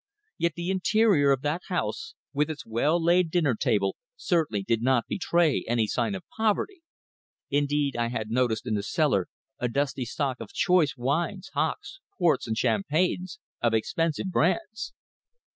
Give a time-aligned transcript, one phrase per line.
[0.39, 5.05] Yet the interior of that house, with its well laid dinner table, certainly did not
[5.07, 6.81] betray any sign of poverty.
[7.51, 9.27] Indeed, I had noticed in the cellar
[9.59, 14.91] a dusty stock of choice wines, hocks, ports, and champagnes of expensive brands.